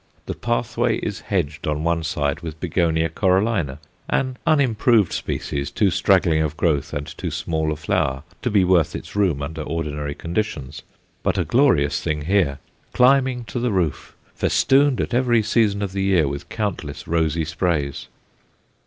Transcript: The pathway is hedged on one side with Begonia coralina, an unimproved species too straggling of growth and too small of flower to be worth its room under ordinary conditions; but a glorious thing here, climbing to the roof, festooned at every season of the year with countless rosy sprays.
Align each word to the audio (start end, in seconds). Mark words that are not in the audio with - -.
The 0.25 0.33
pathway 0.33 0.97
is 0.97 1.19
hedged 1.19 1.67
on 1.67 1.83
one 1.83 2.03
side 2.03 2.39
with 2.39 2.59
Begonia 2.59 3.07
coralina, 3.07 3.77
an 4.09 4.35
unimproved 4.47 5.13
species 5.13 5.69
too 5.69 5.91
straggling 5.91 6.41
of 6.41 6.57
growth 6.57 6.91
and 6.91 7.05
too 7.05 7.29
small 7.29 7.71
of 7.71 7.77
flower 7.77 8.23
to 8.41 8.49
be 8.49 8.63
worth 8.63 8.95
its 8.95 9.15
room 9.15 9.43
under 9.43 9.61
ordinary 9.61 10.15
conditions; 10.15 10.81
but 11.21 11.37
a 11.37 11.45
glorious 11.45 12.01
thing 12.01 12.23
here, 12.23 12.57
climbing 12.93 13.45
to 13.45 13.59
the 13.59 13.71
roof, 13.71 14.15
festooned 14.33 14.99
at 14.99 15.13
every 15.13 15.43
season 15.43 15.83
of 15.83 15.91
the 15.91 16.01
year 16.01 16.27
with 16.27 16.49
countless 16.49 17.07
rosy 17.07 17.45
sprays. 17.45 18.07